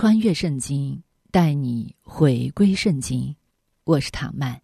[0.00, 1.02] 穿越圣经，
[1.32, 3.34] 带你回归圣经。
[3.82, 4.62] 我是唐曼。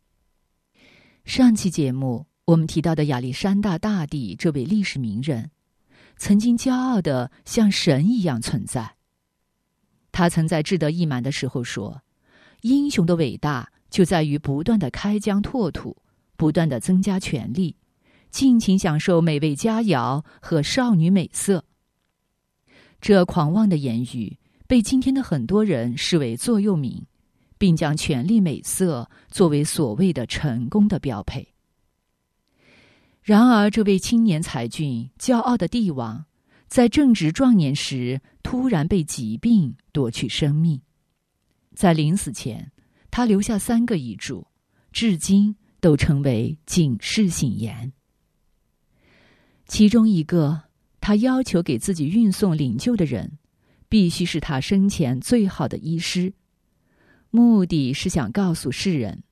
[1.24, 5.50] 上期节目我们提到的亚历山大大帝这位历史名人，
[6.16, 8.94] 曾经骄傲的像神一样存在。
[10.12, 12.02] 他曾在志得意满的时候说
[12.62, 15.96] ：“英雄的伟大就在于不断的开疆拓土，
[16.36, 17.74] 不断的增加权力，
[18.30, 21.64] 尽情享受美味佳肴和少女美色。”
[23.02, 24.38] 这狂妄的言语。
[24.66, 27.04] 被今天的很多人视为座右铭，
[27.58, 31.46] 并将权力美色作为所谓的成功的标配。
[33.22, 36.24] 然而，这位青年才俊、骄傲的帝王，
[36.66, 40.80] 在正值壮年时突然被疾病夺去生命。
[41.74, 42.72] 在临死前，
[43.10, 44.46] 他留下三个遗嘱，
[44.92, 47.92] 至今都成为警示信言。
[49.66, 50.64] 其中一个，
[51.00, 53.38] 他要求给自己运送灵柩的人。
[53.94, 56.34] 必须是他生前最好的医师，
[57.30, 59.22] 目的是想告诉世人：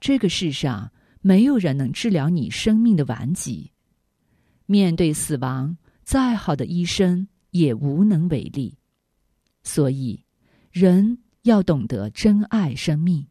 [0.00, 3.70] 这个世上没有人能治疗你生命的顽疾。
[4.66, 8.76] 面对死亡，再好的医生也无能为力。
[9.62, 10.24] 所以，
[10.72, 13.28] 人要懂得珍爱生命。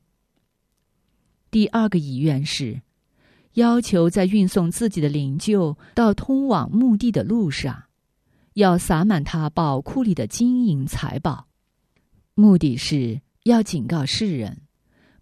[1.52, 2.82] 第二个遗愿是，
[3.56, 7.84] 要求在运送自己的灵柩到通往墓地的路上。
[8.56, 11.48] 要撒满他宝库里的金银财宝，
[12.36, 14.62] 目的是要警告世人，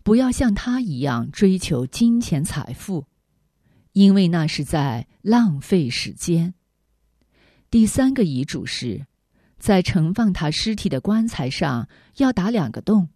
[0.04, 3.08] 不要像他一样追求金钱财富，
[3.94, 6.54] 因为那是在浪费时间。
[7.72, 9.08] 第三个遗嘱是，
[9.58, 13.10] 在盛放他尸体的棺材上要打两个洞，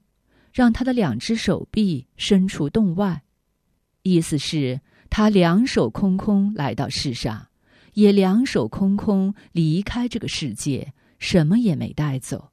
[0.51, 3.21] 让他的两只手臂伸出洞外，
[4.01, 7.49] 意思是，他两手空空来到世上。
[7.97, 12.51] 也两手空空离开这个世界，什么也没带走。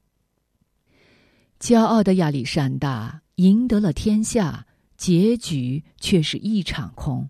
[1.60, 4.66] 骄傲的亚历山大赢得了天下，
[4.97, 7.28] 结局却是一场空。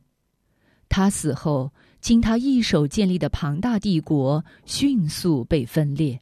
[0.88, 6.20] 他死后，经他一手建立的庞大帝国迅速被分裂，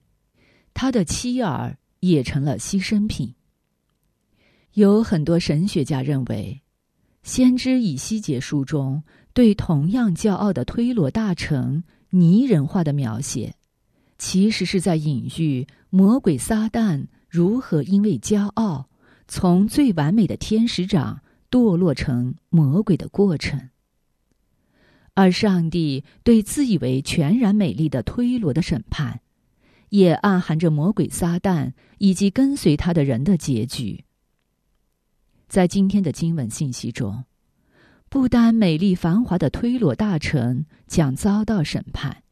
[0.72, 3.34] 他的妻儿也成了牺牲品。
[4.72, 6.62] 有很多神学家认为，
[7.30, 9.03] 《先知以西结书》中。
[9.34, 13.54] 对同样骄傲的推罗大臣拟人化的描写，
[14.19, 18.88] 其实是在隐喻魔鬼撒旦如何因为骄傲，
[19.26, 23.71] 从最完美的天使长堕落成魔鬼的过程。
[25.15, 29.21] 而上帝对自以为全然美丽的推罗的审判，
[29.88, 34.04] 也暗含着魔鬼撒旦以及跟随他的人的结局。
[35.48, 37.25] 在今天的经文信息中。
[38.12, 42.25] 不单美丽繁华的推罗大城将遭到审判，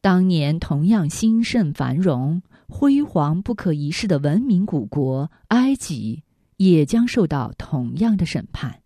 [0.00, 6.24] 当年同样兴盛繁荣、辉煌不可一世的文明古国埃及
[6.56, 8.82] 也将受到同样的审判。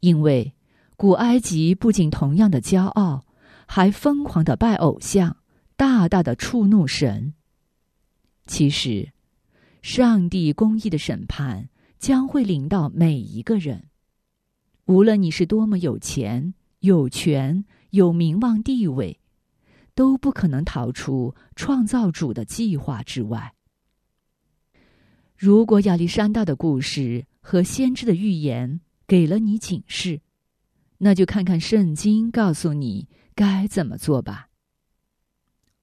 [0.00, 0.54] 因为
[0.96, 3.26] 古埃及不仅同样的骄傲，
[3.66, 5.36] 还疯狂的拜偶像，
[5.76, 7.34] 大大的触怒神。
[8.46, 9.12] 其实，
[9.82, 11.68] 上帝公义的审判
[11.98, 13.88] 将会临到每一个人。
[14.86, 19.20] 无论你是多么有钱、有权、有名望、地位，
[19.94, 23.54] 都不可能逃出创造主的计划之外。
[25.36, 30.20] 如果亚历山大的故事和先知的预言给了你警示，
[30.98, 34.48] 那就看看圣经告诉你该怎么做吧。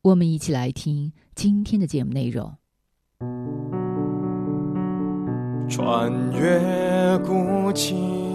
[0.02, 2.56] 我们一起来听今天的节目内容。
[5.68, 8.29] 穿越古今。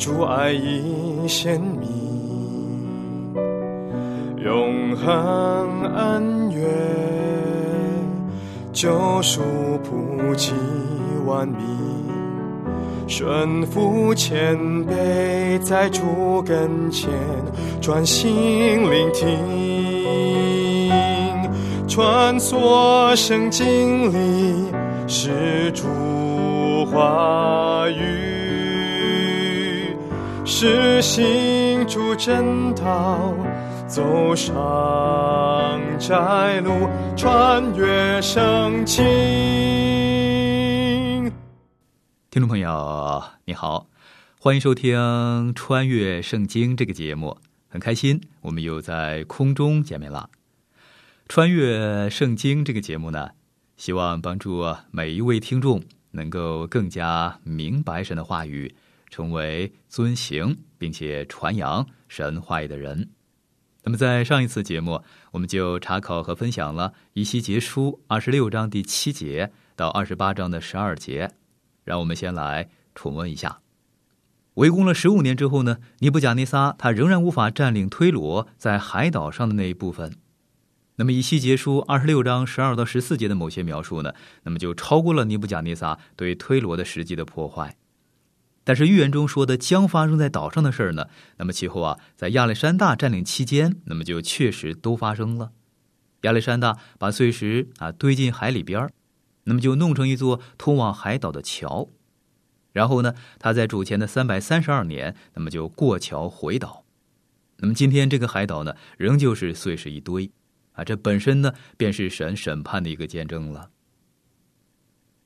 [0.00, 1.86] 主爱已显明，
[4.42, 6.64] 永恒恩怨，
[8.72, 9.42] 救赎
[9.84, 10.54] 普及
[11.26, 11.58] 万民，
[13.06, 14.56] 顺服谦
[14.86, 17.10] 卑，在主跟前
[17.82, 19.28] 专心聆听，
[21.86, 24.72] 穿梭圣经里
[25.06, 25.84] 是主
[26.86, 28.29] 话语。
[30.52, 33.32] 是行主正道，
[33.86, 39.00] 走上窄路，穿越圣经。
[42.30, 43.86] 听众朋友，你好，
[44.40, 44.98] 欢迎收听
[45.54, 47.36] 《穿越圣经》这个节目，
[47.68, 50.30] 很开心我们又在空中见面了。
[51.28, 53.30] 《穿越圣经》这个节目呢，
[53.76, 58.74] 希望帮助每一位听众能够更加明白神的话语，
[59.10, 63.10] 成为遵行并且传扬神话语的人。
[63.82, 65.02] 那么，在上一次节目，
[65.32, 71.30] 我们就查考和分享了以西结书二十六章第七节到二十八章的十二节。
[71.82, 73.60] 让我们先来重温一下。
[74.54, 80.14] 围攻了十五年之后呢，尼布甲尼撒他仍然无法占领推罗在海岛上的那一部分。
[80.96, 87.74] 那么以西结书二十六章十二到十四节的某些描述呢，那么就超过了尼布甲尼撒对推罗的实际的破坏。
[88.64, 95.52] 但是预言中说的将发生在岛上的事儿呢，那么其后啊，在亚历山大占领期间，那么就确实都发生了。
[96.22, 98.88] 亚历山大把碎石啊堆进海里边。
[99.44, 101.88] 那么就弄成一座通往海岛的桥，
[102.72, 106.84] 然后呢，他在主前的三百三十二年，那么就过桥回岛。
[107.56, 110.30] 那么今天这个海岛呢，仍旧是碎石一堆，
[110.72, 113.70] 啊，这本身呢，便是神审判的一个见证了。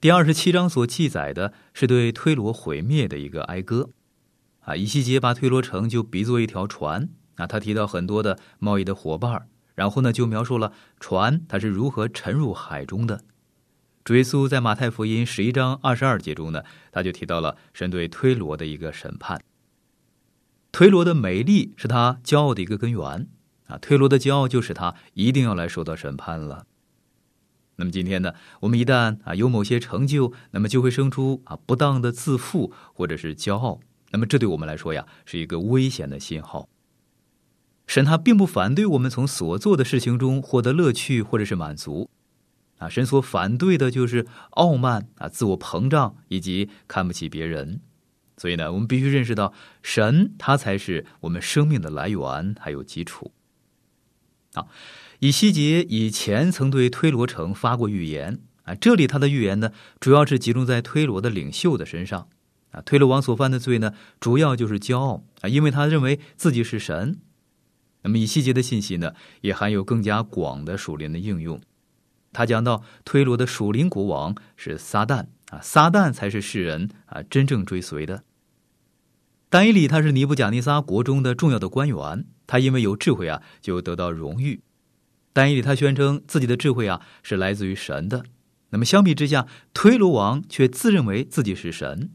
[0.05, 3.89] 第二十七章所记载的是对推罗毁灭的一个哀歌，
[4.61, 13.25] 啊，以西结把推罗城就比作一条船，啊，他提到很多的贸易的伙伴，然后呢，就描述了船它是如何沉入海中的。
[14.05, 19.41] 追溯在马太福音十一章二十二节中呢，他就提到了神对推罗的一个审判。
[20.71, 23.27] 推罗的美丽是他骄傲的一个根源
[23.69, 26.67] 啊，推罗的骄傲就使他一定要来受到审判了。
[27.77, 33.81] 那么今天呢，我们一旦啊有某些成就，那么就会生出啊不当的自负或者是骄傲，
[34.11, 36.69] 那么这对我们来说呀是一个危险的信号。
[37.87, 42.09] 神他并不反对我们从所做的事情中获得乐趣或者是满足。
[42.79, 47.81] 啊，神所反对的就是傲慢啊、自我膨胀以及看不起别人。
[48.37, 53.31] 所以呢，我们必须认识到，神他才是我们生命的来源还有基础。
[54.55, 54.67] 啊，
[55.21, 59.71] 以西结以前曾对推罗城发过预言啊，这里他的预言呢，
[60.01, 62.29] 主要是集中在推罗的领袖的身上。
[62.71, 67.21] 啊，推罗王所犯的罪呢，主要就是骄傲啊，因为他认为自己是神。
[68.03, 71.61] 那么以西结的信息呢，也含有更加广的属灵的应用。
[72.33, 78.25] 他讲到推罗的属灵国王是撒旦啊，撒旦才是世人啊真正追随的。
[79.49, 84.61] 但以理他是尼布甲尼撒国中的重要的官员，他因为有智慧啊，就得到荣誉。
[85.35, 88.25] 但以理他宣称自己的智慧啊是来自于神的。
[88.71, 92.11] 那么相比之下，推罗王却自认为自己是神。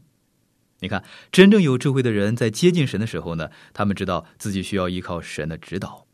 [0.80, 6.06] 你看，真正有智慧的人在接近神的时候呢，他们知道自己需要依靠神的指导。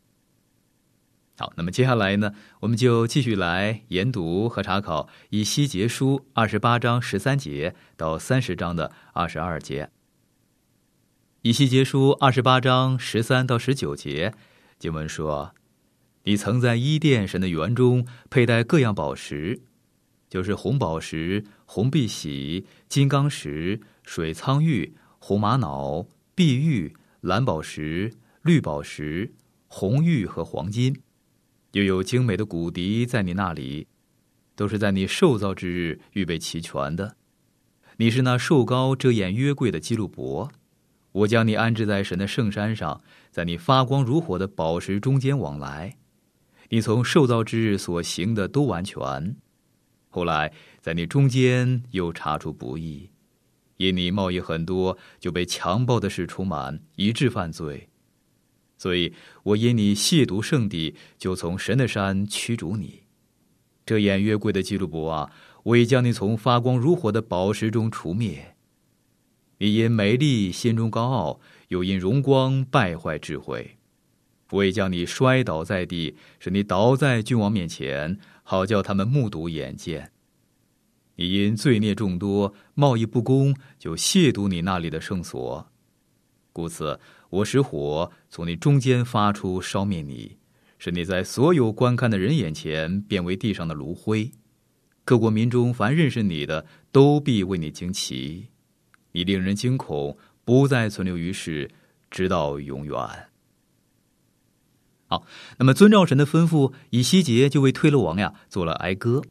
[1.37, 9.89] 好，那么接下来呢，我们就继续来研读和查考以西结书二十八章十三节到三十章的二十二节。
[11.43, 14.33] 以西结书二十八章十三到十九节，
[14.79, 15.53] 经文说
[16.27, 19.61] ：“你曾在伊甸神的园中佩戴各样宝石，
[20.29, 29.31] 就是红宝石、红碧玺、金刚石、水苍玉、红玛瑙、碧玉、蓝宝石、绿宝石、
[29.69, 31.01] 红玉和黄金。”
[31.71, 33.87] 又有精美的骨笛在你那里，
[34.53, 37.15] 都是在你受造之日预备齐全的。
[37.95, 40.51] 你是那瘦高遮掩约柜的基路伯，
[41.13, 45.95] 我将你安置在神的圣山上，在你发光如火的宝石中间往来。
[46.69, 49.35] 你从受造之日所行的都完全，
[50.09, 53.09] 后来在你中间又查出不义，
[53.77, 57.87] 因你贸易很多，就被强暴的事充满，以致犯罪。
[58.77, 63.03] 所以我因你亵渎圣地，就从神的山驱逐你。
[63.85, 65.31] 这偃月柜的基路伯啊，
[65.63, 68.55] 我已将你从发光如火的宝石中除灭。
[69.59, 73.76] 你因美丽心中高傲，又因荣光败坏智慧。
[74.51, 80.11] 我已将你摔倒在地，使你倒在君王面前，好叫他们目睹眼见。
[81.15, 85.71] 你因罪孽众多，贸易不公，就亵渎你那里的圣所。
[86.53, 86.99] 故此。
[87.29, 90.37] 我使火从你中间发出，烧灭你，
[90.79, 94.31] 使你在所有观看的人眼前变为地上的炉灰。
[95.03, 98.47] 各国民中凡认识你的，都必为你惊奇。
[99.11, 101.69] 你令人惊恐，不再存留于世，
[102.09, 102.95] 直到永远。
[105.07, 105.25] 好，
[105.57, 109.21] 那么遵照神的吩咐，以西结就为推罗王呀做了哀歌。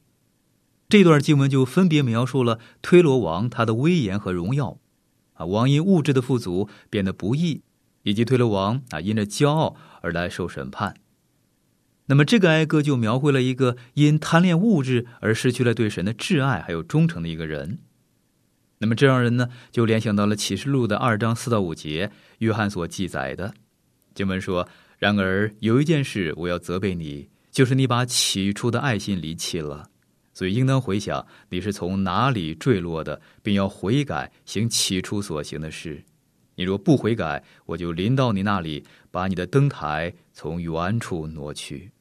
[0.89, 4.79] 这段经文就分别描述了推罗王他的威严和荣耀。
[5.35, 7.63] 啊，王因物质的富足变得不义，
[8.05, 10.97] 以及推罗王啊因着骄傲而来受审判。
[12.07, 17.81] 那么这个哀歌就描绘了一个因贪恋物质而失去了对神的挚爱还有忠诚的一个人。
[18.79, 23.53] 那么这让人呢就联想到了启示录的二章四到五节，约翰所记载的
[24.15, 29.91] 经文说：“然而有一件事我要责备你，就是你把起初的爱心离弃了。
[30.33, 36.05] 所以应当回想你是从哪里坠落的，并要悔改，行起初所行的事。
[36.57, 41.93] 你若不悔改，我就临到你那里，把你的灯台从原处挪去。”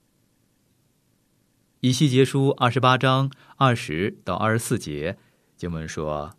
[1.81, 5.17] 以西结书二十八章二十到二十四节，
[5.55, 6.35] 经文说：“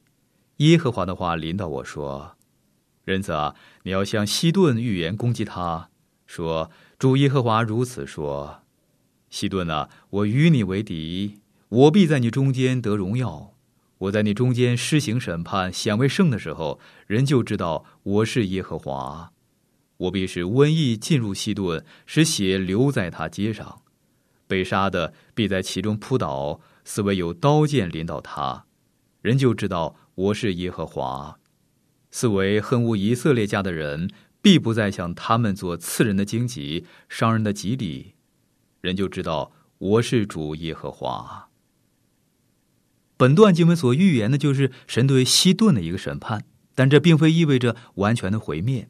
[0.58, 2.36] 耶和华的话临到我说，
[3.04, 5.88] 人子啊，你要向西顿预言攻击他，
[6.26, 8.62] 说主耶和华如此说：
[9.30, 13.54] 西顿啊，我与你为敌，我必在你中间得荣耀。
[13.98, 19.32] 我在你中间施行审判，显为圣的时候，人就知道我是耶和华。
[19.96, 23.82] 我必使瘟疫进入西顿，使血流在他街上。”
[24.46, 28.66] 被杀的必在其中扑倒，思维有刀剑临到他，
[29.22, 31.38] 人就知道我是耶和华。
[32.10, 34.08] 四维恨恶以色列家的人，
[34.46, 38.14] 必不再向他们做刺人的荆棘、伤人的吉礼，
[38.80, 41.48] 人就知道我是主耶和华。
[43.16, 46.44] 本段经文所预言的就是神对西顿的一个审判，
[46.76, 48.88] 但这并非意味着完全的毁灭。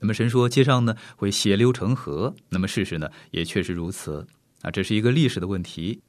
[0.00, 4.26] 那么神说街上呢会血流成河，那么事实呢也确实如此。
[4.60, 6.02] 啊，这是一个历史的问题。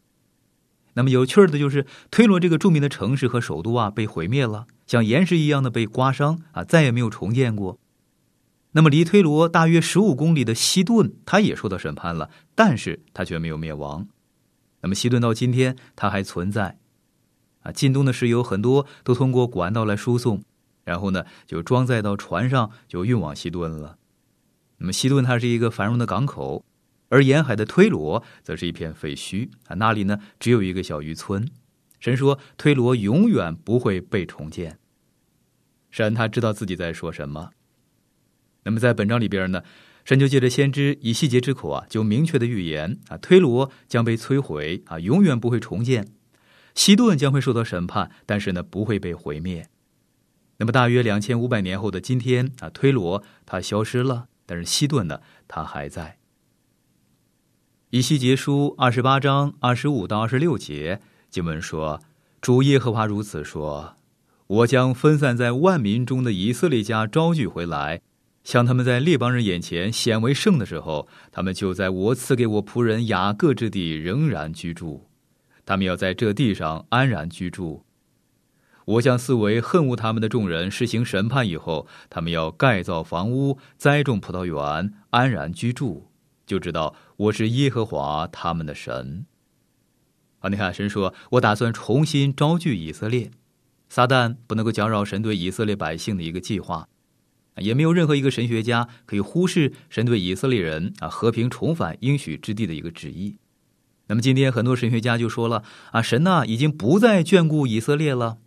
[0.95, 7.79] 那么有趣的就是，推罗这个著名的城市和首都啊，被毁灭了，像岩石一样的被刮伤啊，再也没有重建过。
[8.71, 14.07] 那么离推罗大约十五公里的西顿，它也受到审判了，但是它却没有灭亡。
[14.81, 16.77] 那么西顿到今天它还存在。
[17.61, 20.43] 啊，进东的石油很多都通过管道来输送，
[20.83, 23.97] 然后呢就装载到船上，就运往西顿了。
[24.77, 26.63] 那么西顿它是一个繁荣的港口。
[27.09, 31.49] 而沿海的推罗则是一片废墟啊，那里呢只有一个小渔村。
[31.99, 34.77] 神说，推罗永远不会被重建。
[35.89, 37.49] 神他知道自己在说什么。
[38.69, 39.63] 那么在本章里边呢，
[40.05, 46.07] 神就借着先知以细节之口啊，就明确的预言啊，推罗将被摧毁啊，永远不会重建。
[46.75, 49.67] 西顿将会受到审判，但是呢不会被毁灭。
[50.57, 56.19] 那么大约两千五百年后的今天啊，推罗它消失了，但是西顿呢，它还在。
[57.89, 62.03] 以西结书二十八章二十五到二十六节经文说
[62.39, 63.95] ：“主耶和华如此说：
[64.45, 68.01] 我将分散在万民中的以色列家招聚回来，
[68.43, 75.07] 像他们在列邦人眼前显为圣的时候，他们就在我赐给我仆人雅各之地仍然居住。
[75.65, 77.85] 他们要在这地上安然居住。
[78.85, 86.07] 我向四围恨恶他们的众人施行审判以后，他们要盖造房屋，栽种葡萄园，安然居住。”
[86.47, 89.27] 就知道我是耶和华他们的神。
[90.39, 93.29] 啊，你看，神说：“我打算重新招聚以色列，
[93.89, 96.87] 撒旦不能够搅扰神对以色列百姓的一个计划，
[97.59, 103.37] 也没有任何一个神学家可以忽视神对以色列人啊和平重返应许之地的一个旨意。
[104.07, 108.39] 那么今天很多神学家就说了啊，神呐已经不再眷顾以色列了，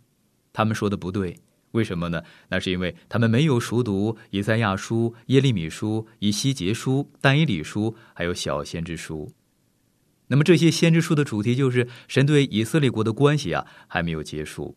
[0.51, 1.37] 他们说的不对。
[1.71, 2.21] 为什么呢？
[2.49, 9.31] 那是因为他们没有熟读以赛亚书、耶利米书、以西结书、但以理书，还有小先知书。
[10.27, 14.75] 那么这些先知书的主题就是神对以色列国的关系啊，还没有结束。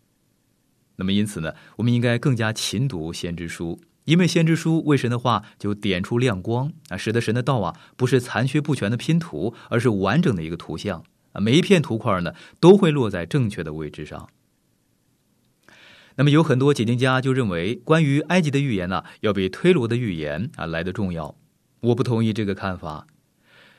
[0.97, 14.29] 那么因此呢，我们应该更加勤读先知书，因为先知书为神的话就点出亮光啊，使得神的道啊不是残缺不全的拼图，而是完整的一个图像啊，每一片图块呢都会落在正确的位置上。
[16.19, 21.37] 那么有很多解经家就认为，关于埃及的预言呢，要比推罗的预言啊来的重要。
[21.81, 23.07] 我不同意这个看法。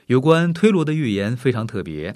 [0.05, 2.15] 有关推罗的预言非常特别。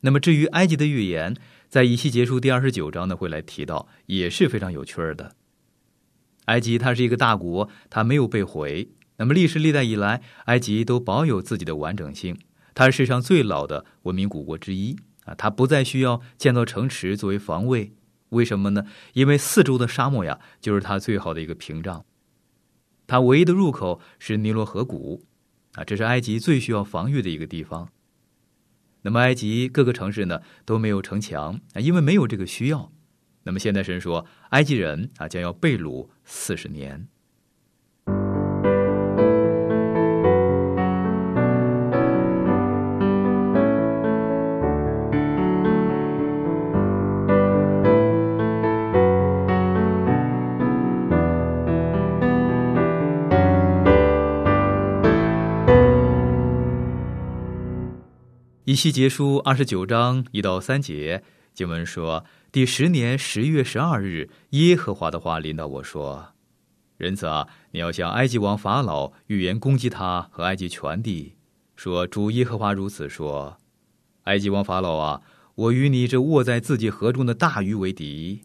[0.00, 1.36] 那么至于埃及的预言，
[1.68, 5.34] 在以西结书第二十九章呢会来提到，也是非常有趣的。
[6.46, 8.90] 埃及它是一个大国，它没有被毁。
[9.16, 12.36] 那么历史历代以来，埃及都保有自己的完整性。
[12.74, 17.92] 它是世上最老的文明古国之一啊，它不再需要建造城池作为防卫。
[18.30, 18.84] 为什么呢？
[19.12, 22.04] 因为四周的沙漠呀，就是它最好的一个屏障。
[23.06, 25.22] 它唯一的入口是尼罗河谷，
[25.74, 27.90] 啊，这是埃及最需要防御的一个地方。
[29.02, 32.90] 那么，埃及各个城市呢都没有城墙啊，因为没有这个需要。
[33.44, 37.08] 那么现代神说埃及人啊将要被掳四十年。
[58.72, 61.22] 一系结书二十九章一到三节
[61.54, 66.32] 经文说：第十年十月十二日，耶和华的话临到我说
[66.96, 71.34] ：“人子啊，你要向埃及王法老预言攻击他和埃及全地，
[71.76, 73.58] 说主耶和华如此说：
[74.24, 75.20] 埃及王法老啊，
[75.54, 78.42] 我与你这卧在自己河中的大鱼为敌。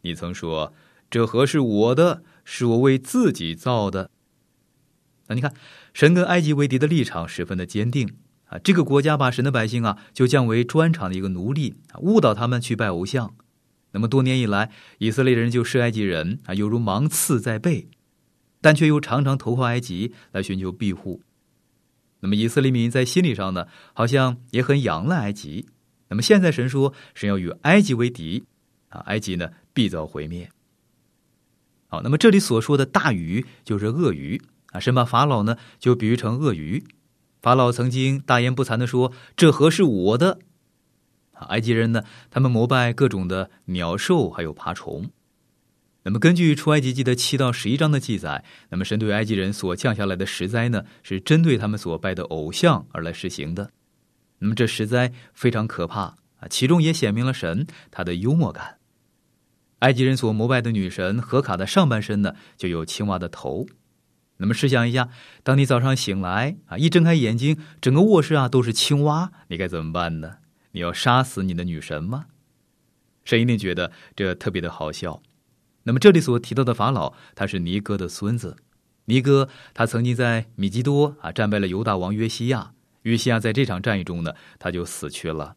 [0.00, 0.74] 你曾说
[1.08, 4.10] 这河是我的，是我为自己造的。
[5.28, 5.54] 那你看，
[5.94, 8.16] 神跟埃及为敌的立场十分的坚定。”
[8.48, 13.34] 啊，这个国家把神的百姓啊，就降为专场的一个奴隶，误导他们去拜偶像。
[13.92, 17.88] 那么多年以来，以色列人就视埃及人啊，犹如芒刺在背，
[18.60, 21.22] 但却又常常投靠埃及来寻求庇护。
[22.20, 25.68] 那么以色列民在心理上呢，好像也很仰赖埃及。
[26.08, 28.44] 那么现在神说，神要与埃及为敌，
[28.88, 30.50] 啊，埃及呢必遭毁灭。
[31.86, 34.40] 好，那么这里所说的大鱼就是鳄鱼
[34.72, 36.84] 啊，神把法老呢就比喻成鳄鱼。
[37.40, 40.38] 法老曾经大言不惭的说：“这河是我的。”
[41.48, 45.10] 埃及人呢，他们膜拜各种的鸟兽，还有爬虫。
[46.02, 53.70] 那么，根据出埃及记的七到十一章的记载，那么神对埃及人所降下来的十灾呢，是针对他们所拜的偶像而来实行的。
[54.38, 58.78] 那么，这十灾非常可怕啊，其中也显明了神他的幽默感。
[59.80, 63.66] 埃及人所膜拜的女神荷卡的上半身呢，就有青蛙的头。
[64.38, 65.08] 那么试想一下，
[65.42, 70.36] 当你早上醒来啊，一睁开眼睛，整个卧室啊都是青蛙，你该怎么办呢？
[70.72, 72.26] 你要杀死你的女神吗？
[73.24, 75.20] 神一定觉得这特别的好笑。
[75.82, 78.56] 那么这里所提到的法老，他是尼哥的孙子。
[79.06, 85.56] 尼哥他曾经在米基多啊战败了犹大王约西亚，约西亚在这场战役中呢，他就死去了。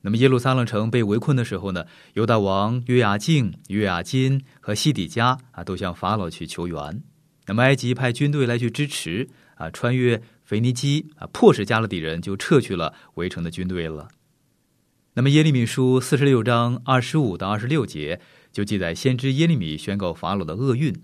[0.00, 7.02] 那么耶路撒冷城被围困的时候呢，犹大王约雅敬、约雅金和西底家啊都向法老去求援。
[7.48, 14.08] 那么埃及派军队来去支持啊，穿越腓尼基啊，迫使加勒底人就撤去了围城的军队了。
[15.14, 18.20] 那么耶利米书四十六章二十五到二十六节
[18.52, 20.94] 就记载先知耶利米宣告法老的厄运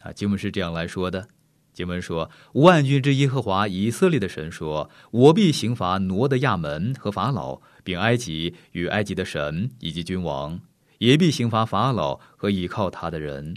[0.00, 1.28] 啊，经文是这样来说的：
[1.74, 10.58] 经文说，万军之耶和华以色列的神说，我必刑罚挪的亚门和法老，并埃及与埃及的神以及君王，
[10.96, 13.54] 也必刑罚法老和倚靠他的人。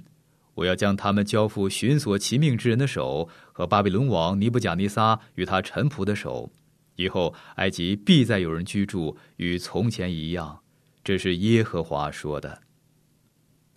[0.56, 6.52] 我要将他们交付寻索其命之人的手和巴比伦王尼布甲尼撒与他臣仆的手，
[6.96, 10.60] 以后埃及必再有人居住，与从前一样。
[11.04, 12.62] 这是耶和华说的。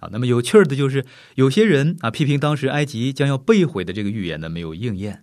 [0.00, 1.06] 啊，那么有趣儿的就是，
[1.37, 5.22] 有些人啊批评当时埃及将要被毁的这个预言呢没有应验，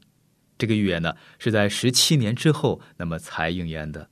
[0.58, 4.10] 这个预言呢是在十七年之后那么才应验的。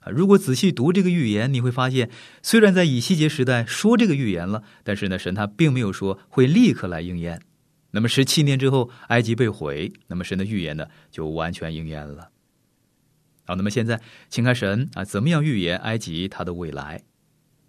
[0.00, 2.10] 啊，如果仔细读这个预言，你会发现，
[2.42, 7.42] 虽然在以西结时代说这个预言了，但是呢，神他并没有说会立刻来应验。
[7.92, 12.30] 那么十七年之后，埃及被毁，那么神的预言呢就完全应验了。
[13.44, 17.02] 好，那么现在，请看神啊怎么样预言埃及它的未来。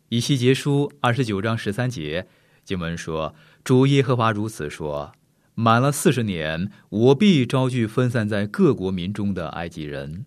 [0.10, 2.28] 以西结书二十九章十三节
[2.63, 5.13] 经文说：“主耶和华如此说：
[5.56, 10.26] 满了四十年，我必招聚分散在各国民中的埃及人。”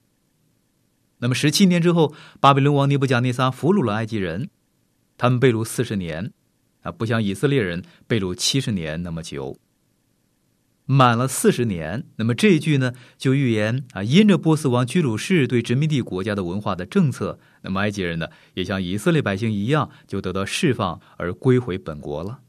[1.25, 4.51] 那么十七年之后，巴比伦王尼布甲尼撒俘虏了埃及人，
[5.17, 6.35] 他们被掳四十年，
[6.83, 9.59] 啊，不像以色列人被掳七十年那么久。
[10.85, 22.41] 满了四十年，那么这一句呢，就预言啊，因着波斯王居鲁士对殖民地国家的文化的政策，那么埃及人呢，也像以色列百姓一样，就得到释放而归回本国了。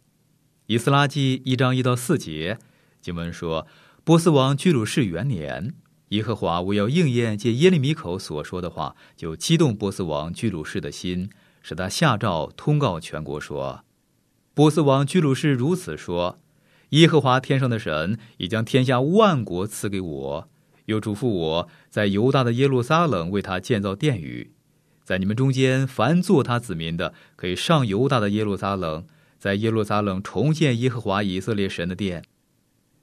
[0.66, 2.60] 以斯拉记一章一到四节
[3.00, 3.66] 经文说，
[4.04, 5.74] 波斯王居鲁士元年。
[6.10, 11.30] 耶和华为要应验借耶利米口所说的话，就激动波斯王居鲁士的心，
[11.62, 13.84] 使他下诏通告全国说
[14.54, 16.40] ：“波斯王居鲁士如此说：
[16.90, 20.50] 耶和华天上的神已将天下万国赐给我，
[20.86, 24.52] 又嘱咐我在犹大的耶路撒冷为他建造殿宇。
[25.04, 29.06] 在你们中间凡做他子民的，可以上犹大的耶路撒冷，
[29.40, 32.24] 在耶路撒冷重建耶和华以色列神的殿。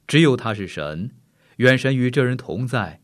[0.07, 1.11] 只有他是神。”
[1.63, 3.01] 远神与这人同在。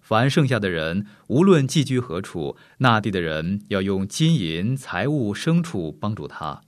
[0.00, 6.60] 凡剩下的人，无论寄居何处，那地的人要用金银财物牲畜帮助他。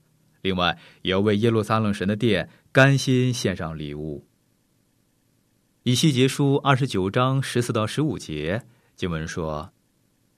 [0.43, 4.27] 另外，也要为耶路撒冷神的殿甘心献上礼物。
[5.85, 8.65] 以西结书二十九章十四到十五节
[8.97, 9.73] 经文说：“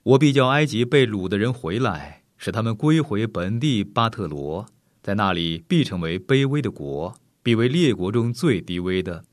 [0.03, 4.67] 我必叫埃及被掳的人回来，使他们归回本地巴特罗，
[5.01, 9.23] 在那里必成为卑微的国，必为列国中最低微的。”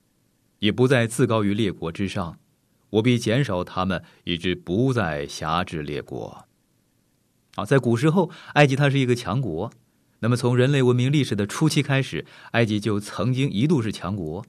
[0.58, 2.38] 也不再自高于列国之上，
[2.90, 6.44] 我必减少他们，以致不再辖制列国。
[7.54, 9.70] 啊，在古时候，埃及它是一个强国。
[10.20, 14.44] 那么，从人类文明历史的初期开始，埃及就曾经一度是强国。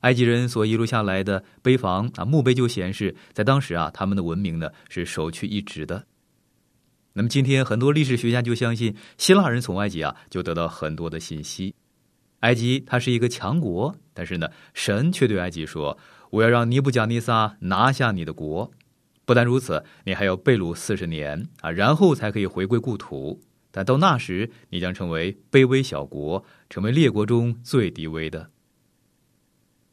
[0.00, 6.06] 埃及人所遗留下来的碑房啊墓碑就显示，在当时啊，他们的文明呢是首屈一指的。
[7.12, 11.74] 那么今天很多历史学家就相信，希腊人从埃及啊就得到很多的信息。
[12.40, 15.98] 埃及它是一个强国，但是呢，神却对埃及说
[16.30, 18.70] ：“我要让尼布甲尼撒拿下你的国，
[19.24, 23.40] 不但如此，你还要被掳四十年啊，然后才可以回归故土。
[23.70, 28.50] 但到那时，你将成为卑微小国，成为列国中最低微的。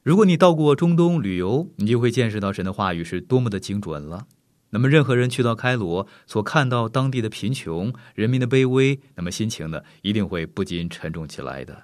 [0.04, 4.28] 如果你到过中东旅游，你就会见识到神的话语是多么的精准了。
[4.72, 11.84] 那么，任何人去到开罗，所看到当地的贫穷、人民的卑微，那么心情呢，一定会不禁沉重起来的。”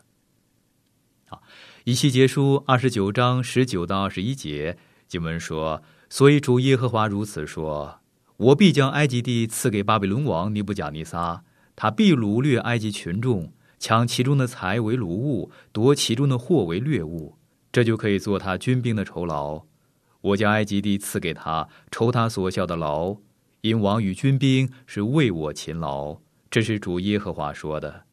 [1.85, 4.75] 以西结书二十九章十九到二十一节
[5.07, 7.99] 经文说：“所以主耶和华如此说：
[8.37, 11.43] 我必将埃及地赐给巴比伦王尼布甲尼撒，
[11.75, 17.37] 他必掳掠埃及群众，抢其中的财为掳物，夺其中的货为掠物，
[17.71, 19.61] 这就可以做他军兵的酬劳。
[20.21, 23.17] 我将埃及地赐给他，酬他所效的劳，
[23.61, 26.17] 因王与军兵是为我勤劳。
[26.49, 28.05] 这是主耶和华说的。”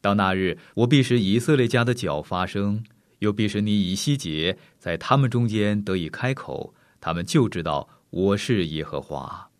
[0.00, 2.84] 到那日，我必使以色列家的脚发声，
[3.18, 9.50] 又必使你以西结在他们中间得以开口，他们就知道我是耶和华。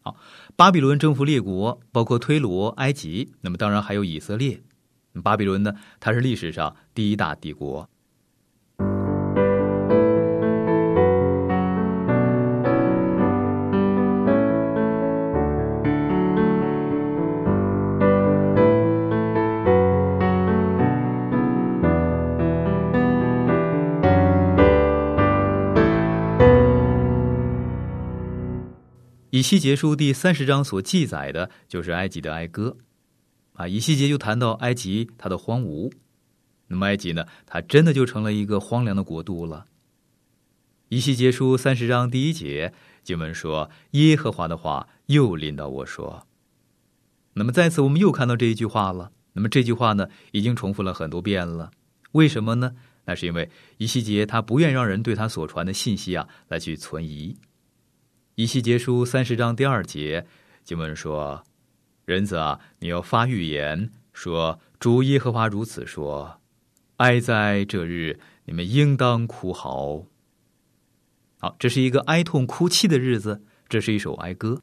[0.00, 0.16] 好，
[0.56, 4.60] 巴比伦征服列国，包括推罗、埃及，那么当然还有以色列。
[5.22, 7.88] 巴比伦呢，它是历史上第一大帝国。
[29.44, 32.78] 西结书第三十章所记载的就是埃及的哀歌，
[33.52, 35.92] 啊，以西结就谈到埃及它的荒芜，
[36.66, 39.66] 那么埃及呢，它真的就成了一个荒凉的国度了。
[40.88, 46.26] 以西结书三十章第一节经文说：“耶和华的话又临到我说。”
[47.34, 49.12] 那么在此我们又看到这一句话了。
[49.34, 51.70] 那么这句话呢，已经重复了很多遍了。
[52.12, 52.74] 为什么呢？
[53.04, 57.36] 那是因为以西结他不愿让人对他所传的信息啊来去存疑。
[58.36, 60.26] 以西结书三十章第二节
[60.64, 61.44] 经文说
[62.04, 66.40] ：“人子啊，你要发预言说，主耶和华如此说：
[66.96, 70.06] 哀哉这日，你们应当哭嚎。
[71.38, 74.62] 好，这是一个哀痛哭泣的日子，这是一首哀歌。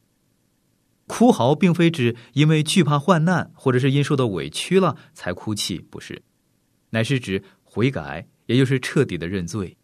[1.08, 6.24] 哭嚎并非指因为惧怕患难，或者是因受到委屈了才哭泣，不是，
[6.90, 9.78] 乃是指悔改，也就是彻底的认罪。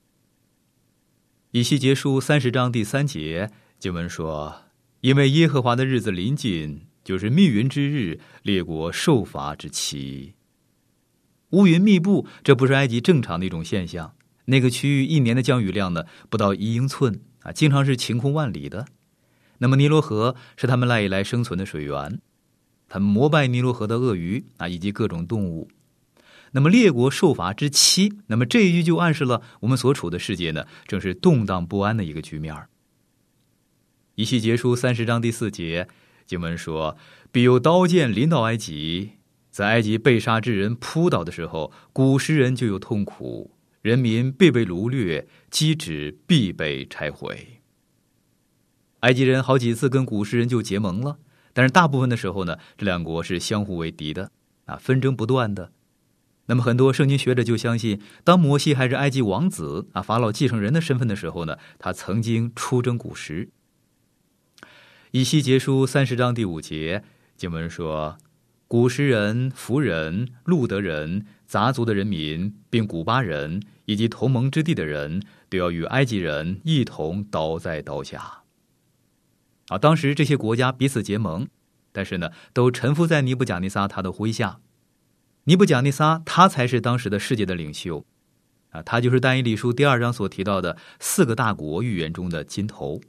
[1.52, 3.50] 以西结书三十章第三节。
[3.80, 4.64] 经文说
[5.02, 10.34] ：“因为耶和华的日子临近，就是密云之日，列国受罚之期。
[11.52, 14.16] 乌云密布，这不是埃及正常的一种现象。
[14.46, 18.88] 那个区域一年的降雨量呢，不到一英寸啊，经常是晴空万里的。
[19.60, 22.20] 那么尼罗河是他们赖以来生存的水源，
[22.90, 25.70] 他们膜拜尼罗河的鳄鱼啊，以及各种动物。
[26.54, 32.56] 那么列国受罚之期，那么这一句就暗示了我们所处的世界呢，正是动荡不安的一个局面。”
[34.18, 35.88] 以西结书三十章第四节，
[36.26, 36.98] 经文说
[37.32, 39.12] ：“必有刀剑临到埃及，
[39.52, 43.52] 在埃及被杀之人扑倒的时候，古时人就有痛苦，
[43.84, 47.62] 人民必被掳掠，基址必被拆毁。”
[49.02, 51.20] 埃及人好几次跟古时人就结盟了，
[51.54, 54.32] 但是大部分的时候呢，这两国是相互为敌的，
[54.66, 55.72] 啊，纷争不断的。
[56.48, 63.52] 那么很多圣经学者就相信，当摩西还是埃及王子啊，法老继承人的身份的时候呢，他曾经出征古时。
[65.18, 67.04] 以西结书三十章第五节
[67.38, 68.20] 经文说
[68.70, 78.44] ：“古时人、弗人、路德人、杂族的人民，并古巴人以及同盟之地的人，都要与埃及人一同倒在刀下。”
[79.70, 81.48] 啊，当时这些国家彼此结盟，
[81.92, 84.60] 但是呢，都臣服在尼布甲尼撒他的麾下。
[85.46, 88.06] 尼布甲尼撒他才是当时的世界的领袖，
[88.70, 93.02] 啊，他就是但以理书第二章所提到的四个大国预言中的金头。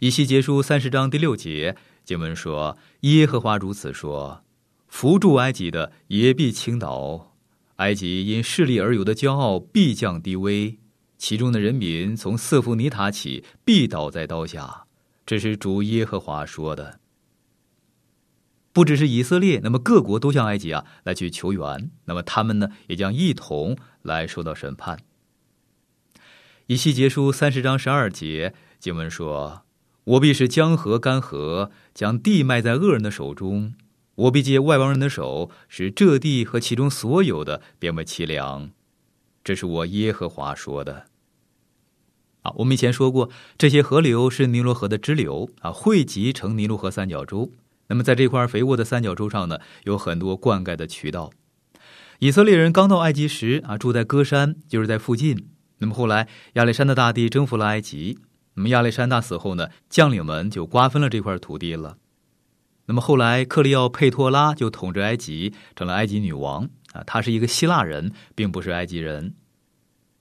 [0.00, 4.44] 以西结书三十章第六节经文说：“耶和华如此说：
[4.88, 7.34] 扶助埃及的也必倾倒，
[7.76, 10.78] 埃及因势力而有的骄傲必降低微，
[11.16, 14.84] 其中的人民从色夫尼塔起必倒在刀下。”
[15.24, 17.00] 这是主耶和华说的。
[18.74, 24.98] 不只是以色列，那么各国都向埃及啊来去求援，那么他们呢也将一同来受到审判。
[26.66, 29.62] 以西结书三十章十二节经文说。
[30.06, 33.72] 我必使江河干涸，将地卖在恶人的手中；
[34.14, 38.70] 我必借外邦人的手，使这地和其中所有的变为凄凉。
[39.42, 41.06] 这是我耶和华说的。
[42.42, 47.50] 啊，我们以前说过，这些河流是尼罗河的支流啊，汇集成尼罗河三角洲。
[47.88, 51.32] 那么，在这块肥沃的三角洲上呢，有很多灌溉的渠道。
[52.20, 55.48] 以色列人刚到埃及时啊，住在歌山，就是在附近。
[55.78, 58.18] 那么后来亚历山大大帝征服了埃及，
[58.56, 61.98] 那么亚历山大死后呢，将领们就瓜分了这块土地了。
[62.86, 69.34] 那么后来克利奥佩托拉就统治埃及，成了埃及女王啊，她是一个希腊人，并不是埃及人。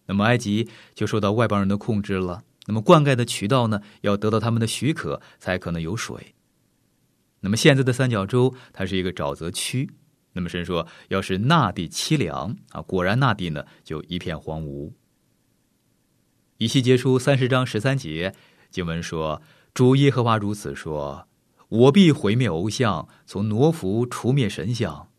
[0.06, 2.44] 那么埃及就受到外邦人的控制了。
[2.68, 6.36] 那么灌溉的渠道呢，要得到他们的许可才可能有水。
[7.40, 9.90] 那么现在的三角洲，它是一个沼泽区。
[10.34, 14.92] 那么神说，要是那地凄凉啊，果然那地呢就一片荒芜。
[16.58, 18.34] 以西结书三十章十三节
[18.70, 19.42] 经文说
[19.74, 21.28] ：“主耶和华如此说，
[21.68, 25.10] 我必毁灭偶像，从挪弗除灭神像，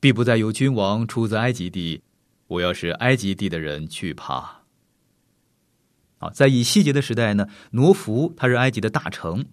[0.00, 2.02] 必不再有君王出自埃及地。
[2.48, 4.62] 我要使埃及地的人惧怕。”
[6.18, 9.46] 啊，在以西结的时代呢，挪弗它是埃及的大城。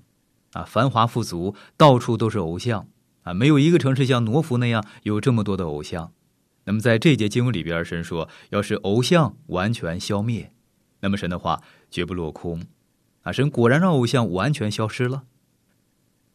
[0.53, 2.87] 啊，繁华富足，到处都是偶像
[3.21, 3.33] 啊！
[3.33, 6.11] 没有一个城市像挪福那样有这么多的偶像。
[6.65, 10.51] 那么，在这节经文里边，神说，要是偶像完全消灭，
[11.01, 11.61] 那么神的话
[11.91, 12.63] 绝不落空。
[13.23, 15.25] 啊，神果然让偶像完全消失了。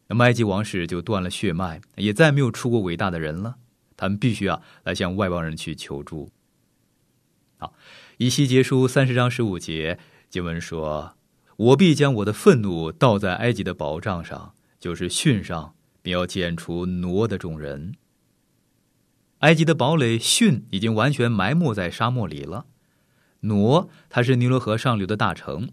[0.07, 3.57] 那么，埃及王室就断了血脉，也再没有出过伟大的人了。
[3.97, 6.29] 他们必须啊，来向外邦人去求助。
[7.57, 7.73] 好，
[8.17, 9.99] 以西结书三十章十五节
[10.29, 11.15] 经文说。
[11.57, 17.95] 我必将我的愤怒倒在埃及的宝藏上，就是汛上，并要剪除挪的众人。
[19.39, 22.67] 埃及的堡垒汛已经完全埋没在沙漠里了。
[23.41, 25.69] 挪，它是尼罗河上流的大城，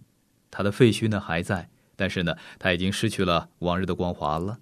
[0.50, 4.59] 它的废墟呢还在，但是呢，它已经失去了往日的光华了。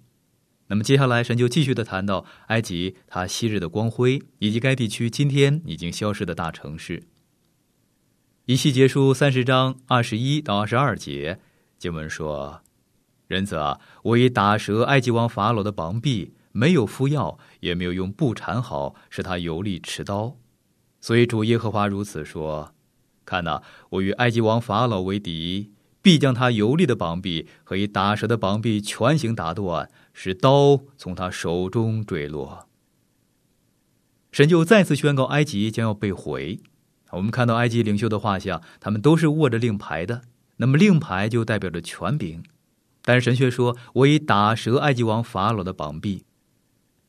[0.67, 7.03] 那么接下来，神就继续的谈到埃及它昔日的光辉，以及该地区今天已经消失的大城市。
[8.45, 11.39] 一系结书三十章二十一到二十二节，
[11.77, 12.61] 经文说
[13.27, 20.37] ：“仁子啊，我已打折埃及王法老的膀臂，没有敷药，也没有用布缠好，使他有力持刀。
[20.99, 22.72] 所以主耶和华如此说：
[23.25, 32.67] 看呐，我与埃及王法老为敌，必将他有力的膀臂和以打折的膀臂全行打断，使刀从他手中坠落。
[34.31, 36.59] 神就再次宣告，埃及将要被毁。”
[37.11, 40.23] 我们看到埃及领袖的画像，他们都是握着令牌的。
[40.57, 42.43] 那么令牌就代表着权柄，
[43.03, 46.23] 但是神却说，我已打折埃及王法老的膀臂。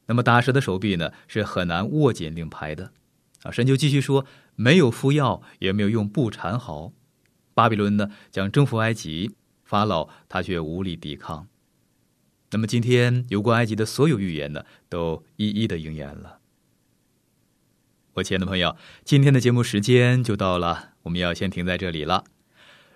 [0.07, 2.93] 那么打折的手臂呢，是很难握紧令牌的。
[3.45, 6.93] 啊，神就继续说，没有敷药，也没有用布缠好。
[7.55, 11.47] 巴比伦呢，将征服埃及，法老他却无力抵抗。
[12.51, 16.39] 那么今天有关埃及的所有预言呢，都一一的应验了。
[18.15, 22.25] 我亲爱的朋友，今天的节目时间就到了，我们要先停在这里了。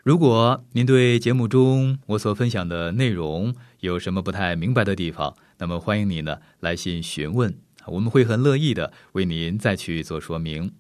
[0.05, 10.73] 如果您对节目中我所分享的内容有什么不太明白的地方，那么欢迎你呢来信询问，我们会很乐意的为您再去做说明。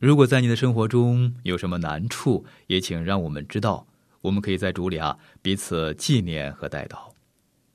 [0.00, 3.86] 如果在你的生活中有什么难处，也请让我们知道，
[4.22, 7.12] 我们可以在主里啊彼此纪念和带到。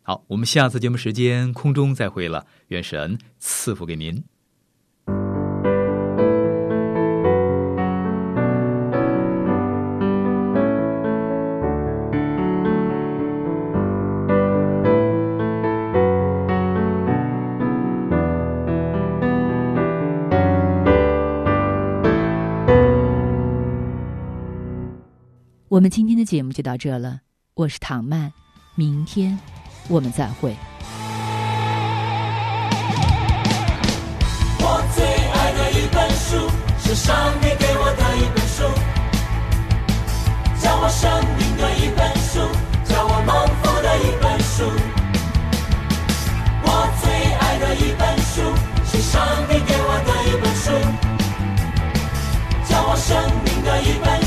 [0.01, 4.23] 好，我们下次节目时间空中再会了，愿神赐福给您。
[26.25, 27.19] 节目就到这了，
[27.53, 28.33] 我是唐曼，
[28.73, 29.37] 明天
[29.87, 30.55] 我们再会。
[34.59, 38.63] 我最爱的一本书，是上帝给我的一本书，
[40.59, 42.39] 叫我生命的一本书，
[42.85, 44.63] 叫我蒙福的一本书。
[46.63, 46.67] 我
[47.01, 48.41] 最爱的一本书，
[48.85, 50.71] 是上帝给我的一本书，
[52.67, 54.24] 叫我生命的一本。